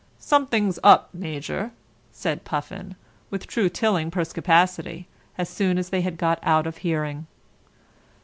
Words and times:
"Something's 0.17 0.79
up, 0.83 1.13
Major," 1.13 1.69
said 2.11 2.43
Puffin, 2.43 2.95
with 3.29 3.45
true 3.45 3.69
Tilling 3.69 4.09
perspicacity, 4.09 5.07
as 5.37 5.47
soon 5.47 5.77
as 5.77 5.89
they 5.89 6.01
had 6.01 6.17
got 6.17 6.39
out 6.41 6.65
of 6.65 6.77
hearing. 6.77 7.27